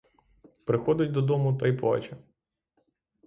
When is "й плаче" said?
1.67-2.17